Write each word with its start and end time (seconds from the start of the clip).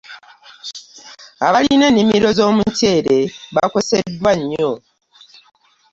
Abalina 1.47 1.83
ennimiro 1.89 2.29
z'omuceere 2.37 3.17
bakoseddwa 3.55 4.31
nnyo. 4.39 4.71